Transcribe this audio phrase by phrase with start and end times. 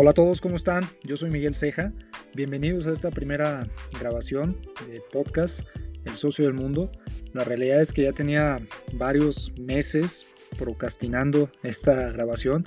[0.00, 0.84] Hola a todos, ¿cómo están?
[1.02, 1.92] Yo soy Miguel Ceja.
[2.32, 3.66] Bienvenidos a esta primera
[3.98, 5.66] grabación de podcast
[6.04, 6.92] El Socio del Mundo.
[7.32, 8.60] La realidad es que ya tenía
[8.92, 10.24] varios meses
[10.56, 12.64] procrastinando esta grabación.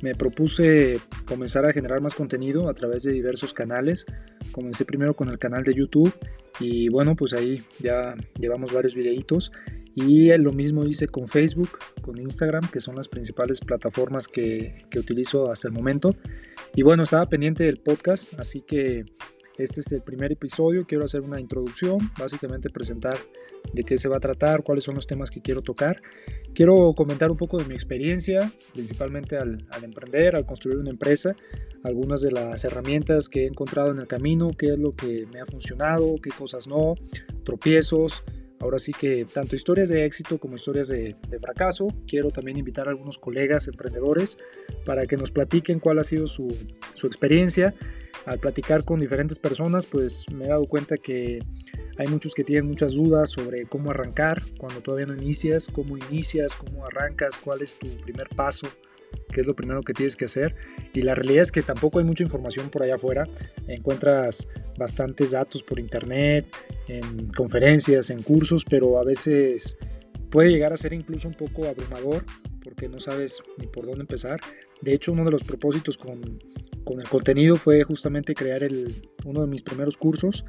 [0.00, 4.06] Me propuse comenzar a generar más contenido a través de diversos canales.
[4.50, 6.14] Comencé primero con el canal de YouTube
[6.60, 9.52] y bueno, pues ahí ya llevamos varios videitos.
[9.94, 14.98] Y lo mismo hice con Facebook, con Instagram, que son las principales plataformas que, que,
[14.98, 16.14] utilizo hasta el momento.
[16.74, 19.04] Y bueno, estaba pendiente del podcast, así que
[19.58, 20.86] este es el primer episodio.
[20.86, 23.18] Quiero hacer una introducción, básicamente presentar
[23.72, 26.00] de qué se va a tratar, cuáles son los temas que quiero tocar.
[26.54, 31.34] Quiero comentar un poco de mi experiencia, principalmente al, al emprender, al construir una empresa,
[31.82, 35.40] algunas de las herramientas que he encontrado en el camino, qué es lo que me
[35.40, 36.94] ha funcionado, qué cosas no,
[37.44, 38.22] tropiezos
[38.60, 41.88] Ahora sí que tanto historias de éxito como historias de, fracaso.
[42.06, 44.38] Quiero también invitar a algunos colegas emprendedores
[44.84, 46.54] para que nos platiquen cuál ha sido su,
[46.94, 47.74] su experiencia.
[48.26, 51.38] Al platicar con diferentes personas, pues me he dado cuenta que
[51.96, 56.54] hay muchos que tienen muchas dudas sobre cómo arrancar cuando todavía no inicias, cómo inicias,
[56.54, 58.68] cómo arrancas, cuál es tu primer paso
[59.32, 60.54] qué es lo primero que tienes que hacer.
[60.92, 63.28] Y la realidad es que tampoco hay mucha información por allá afuera.
[63.66, 66.46] Encuentras bastantes datos por internet,
[66.88, 69.76] en conferencias, en cursos, pero a veces
[70.30, 72.24] puede llegar a ser incluso un poco abrumador
[72.62, 74.40] porque no sabes ni por dónde empezar.
[74.80, 76.38] De hecho, uno de los propósitos con,
[76.84, 80.44] con el contenido fue justamente crear el, uno de mis primeros cursos,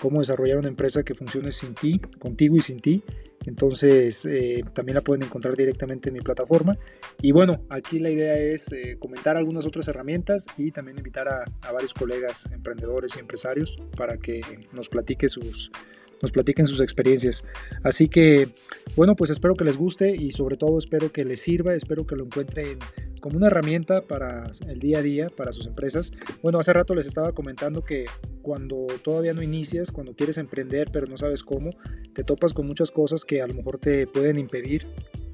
[0.00, 3.02] cómo desarrollar una empresa que funcione sin ti, contigo y sin ti.
[3.44, 6.76] Entonces eh, también la pueden encontrar directamente en mi plataforma.
[7.22, 11.44] Y bueno, aquí la idea es eh, comentar algunas otras herramientas y también invitar a,
[11.62, 14.40] a, varios colegas emprendedores y empresarios para que
[14.74, 15.70] nos platique sus,
[16.22, 17.44] nos platiquen sus experiencias.
[17.82, 18.48] Así que,
[18.96, 22.16] bueno, pues espero que les guste y sobre todo espero que les sirva, espero que
[22.16, 22.78] lo encuentren
[23.20, 26.12] como una herramienta para el día a día, para sus empresas.
[26.42, 28.06] Bueno, hace rato les estaba comentando que
[28.42, 31.70] cuando todavía no inicias, cuando quieres emprender pero no sabes cómo,
[32.12, 34.86] te topas con muchas cosas que a lo mejor te pueden impedir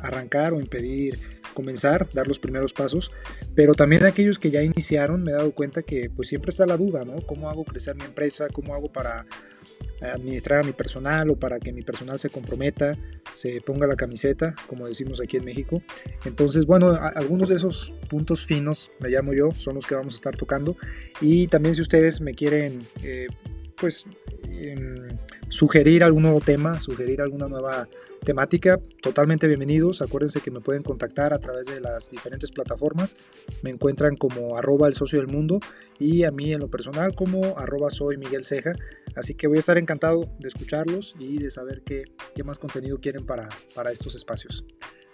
[0.02, 1.18] arrancar o impedir
[1.54, 3.10] comenzar, dar los primeros pasos,
[3.54, 6.76] pero también aquellos que ya iniciaron me he dado cuenta que pues siempre está la
[6.76, 7.20] duda, ¿no?
[7.26, 8.48] ¿Cómo hago crecer mi empresa?
[8.52, 9.26] ¿Cómo hago para
[10.02, 12.96] administrar a mi personal o para que mi personal se comprometa,
[13.34, 15.82] se ponga la camiseta, como decimos aquí en México.
[16.24, 20.16] Entonces, bueno, algunos de esos puntos finos, me llamo yo, son los que vamos a
[20.16, 20.76] estar tocando.
[21.20, 23.28] Y también si ustedes me quieren, eh,
[23.76, 24.04] pues,
[25.48, 27.88] sugerir algún nuevo tema, sugerir alguna nueva
[28.24, 30.00] temática, totalmente bienvenidos.
[30.00, 33.16] Acuérdense que me pueden contactar a través de las diferentes plataformas.
[33.62, 35.60] Me encuentran como arroba el socio del mundo
[35.98, 38.72] y a mí en lo personal como arroba soy Miguel Ceja.
[39.14, 42.98] Así que voy a estar encantado de escucharlos y de saber qué, qué más contenido
[42.98, 44.64] quieren para, para estos espacios.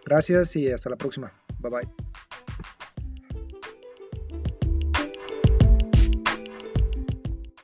[0.05, 1.32] Gracias y hasta la próxima.
[1.59, 2.07] Bye bye.